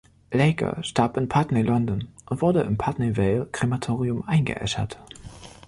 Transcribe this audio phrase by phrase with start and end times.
[0.33, 4.97] Laker starb in Putney, London, und wurde im Putney Vale Krematorium eingeäschert.